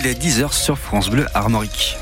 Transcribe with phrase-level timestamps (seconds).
[0.00, 1.98] Il est 10h sur France Bleu Armorique.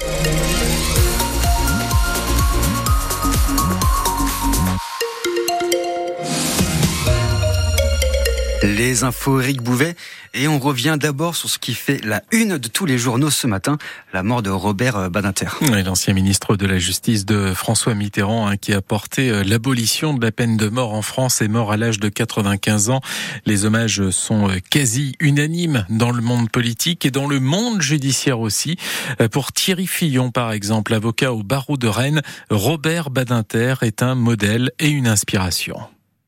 [8.63, 9.97] Les infos Eric Bouvet
[10.33, 13.47] et on revient d'abord sur ce qui fait la une de tous les journaux ce
[13.47, 13.77] matin,
[14.13, 15.49] la mort de Robert Badinter.
[15.85, 20.25] L'ancien ministre de la Justice de François Mitterrand hein, qui a porté euh, l'abolition de
[20.25, 23.01] la peine de mort en France est mort à l'âge de 95 ans.
[23.45, 28.41] Les hommages sont euh, quasi unanimes dans le monde politique et dans le monde judiciaire
[28.41, 28.77] aussi.
[29.21, 34.15] Euh, pour Thierry Fillon par exemple, avocat au barreau de Rennes, Robert Badinter est un
[34.15, 35.79] modèle et une inspiration.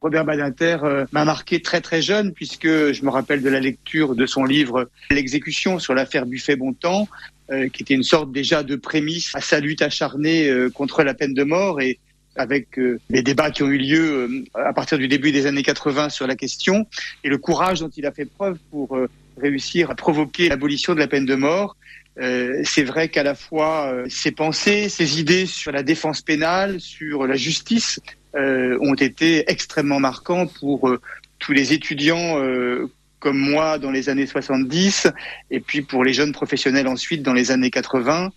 [0.01, 4.15] Robert Badinter euh, m'a marqué très très jeune puisque je me rappelle de la lecture
[4.15, 7.09] de son livre L'exécution sur l'affaire Buffet-Bontemps,
[7.51, 11.15] euh, qui était une sorte déjà de prémisse à sa lutte acharnée euh, contre la
[11.15, 11.99] peine de mort et
[12.37, 12.79] avec
[13.11, 16.37] les débats qui ont eu lieu à partir du début des années 80 sur la
[16.37, 16.87] question
[17.25, 18.97] et le courage dont il a fait preuve pour
[19.37, 21.77] réussir à provoquer l'abolition de la peine de mort.
[22.17, 27.35] c'est vrai qu'à la fois ses pensées, ses idées sur la défense pénale, sur la
[27.35, 31.01] justice, euh, ont été extrêmement marquants pour euh,
[31.39, 32.91] tous les étudiants euh,
[33.21, 35.09] comme moi dans les années 70
[35.51, 38.31] et puis pour les jeunes professionnels ensuite dans les années 80.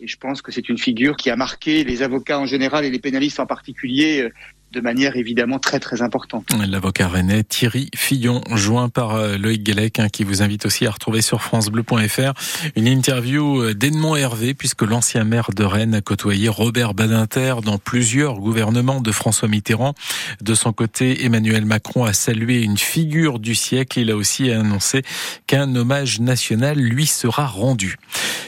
[0.00, 2.90] Et je pense que c'est une figure qui a marqué les avocats en général et
[2.90, 4.28] les pénalistes en particulier
[4.72, 6.46] de manière évidemment très très importante.
[6.68, 10.90] L'avocat rennais Thierry Fillon, joint par euh, Loïc Guélec, hein, qui vous invite aussi à
[10.90, 12.32] retrouver sur francebleu.fr
[12.74, 17.78] une interview euh, d'Edmond Hervé, puisque l'ancien maire de Rennes a côtoyé Robert Badinter dans
[17.78, 19.94] plusieurs gouvernements de François Mitterrand.
[20.42, 24.00] De son côté, Emmanuel Macron a salué une figure du siècle.
[24.00, 25.02] Il a aussi annoncé
[25.46, 27.96] qu'un hommage national lui sera rendu.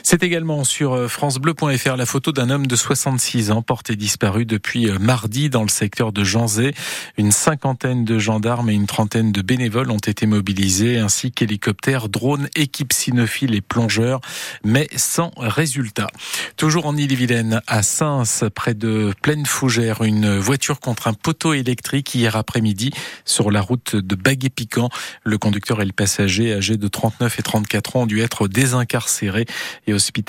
[0.02, 4.90] C'est également sur euh, francebleu.fr la photo d'un homme de 66 ans porté disparu depuis
[4.98, 6.74] mardi dans le secteur de Janzé.
[7.16, 12.48] Une cinquantaine de gendarmes et une trentaine de bénévoles ont été mobilisés, ainsi qu'hélicoptères, drones,
[12.54, 14.20] équipes cynophiles et plongeurs,
[14.64, 16.08] mais sans résultat.
[16.56, 18.22] Toujours en Ille-et-Vilaine, à Sains,
[18.54, 22.90] près de Plaine Fougère, une voiture contre un poteau électrique hier après-midi
[23.24, 24.90] sur la route de Baguet-Piquant.
[25.24, 29.46] Le conducteur et le passager, âgés de 39 et 34 ans, ont dû être désincarcérés
[29.86, 30.18] et hospitalisés